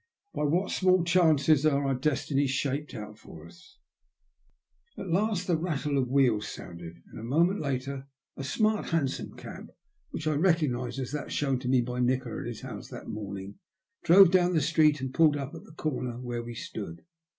By 0.33 0.45
what 0.45 0.71
small 0.71 1.03
chances 1.03 1.63
are 1.63 1.85
our 1.85 1.93
destinies 1.93 2.49
shaped 2.49 2.95
out 2.95 3.19
for 3.19 3.45
us! 3.45 3.77
At 4.97 5.11
last 5.11 5.45
the 5.45 5.55
rattle 5.55 5.99
of 5.99 6.09
wheels 6.09 6.47
sounded, 6.47 6.95
and 7.11 7.19
a 7.19 7.23
momjent 7.23 7.61
later 7.61 8.07
a 8.35 8.43
smart 8.43 8.89
hansom 8.89 9.35
cab, 9.37 9.71
which 10.09 10.25
I 10.25 10.33
recognised 10.33 10.97
as 10.97 11.11
that 11.11 11.31
shown 11.31 11.59
me 11.67 11.81
by 11.81 11.99
Nikola 11.99 12.41
at 12.41 12.47
his 12.47 12.61
house 12.61 12.87
that 12.89 13.09
morning, 13.09 13.59
drove 14.03 14.31
down 14.31 14.53
the 14.53 14.61
street 14.63 15.01
and 15.01 15.13
pulled 15.13 15.37
up 15.37 15.53
at 15.53 15.65
the 15.65 15.73
corner 15.77 16.13
where 16.19 16.41
we 16.41 16.55
stood. 16.55 17.03